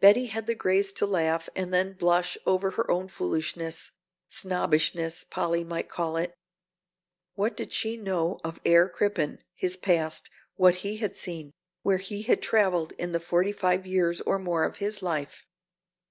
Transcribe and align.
Betty 0.00 0.26
had 0.26 0.46
the 0.46 0.54
grace 0.54 0.92
to 0.92 1.06
laugh 1.06 1.48
and 1.56 1.72
then 1.72 1.94
blush 1.94 2.36
over 2.44 2.72
her 2.72 2.90
own 2.90 3.08
foolishness, 3.08 3.90
snobbishness 4.28 5.24
Polly 5.24 5.64
might 5.64 5.88
call 5.88 6.18
it. 6.18 6.34
What 7.36 7.56
did 7.56 7.72
she 7.72 7.96
know 7.96 8.38
of 8.44 8.60
Herr 8.66 8.86
Crippen, 8.86 9.38
his 9.54 9.78
past, 9.78 10.28
what 10.56 10.74
he 10.84 10.98
had 10.98 11.16
seen, 11.16 11.52
where 11.80 11.96
he 11.96 12.20
had 12.20 12.42
traveled 12.42 12.92
in 12.98 13.12
the 13.12 13.18
forty 13.18 13.52
five 13.52 13.86
years 13.86 14.20
or 14.20 14.38
more 14.38 14.64
of 14.64 14.76
his 14.76 15.00
life? 15.00 15.46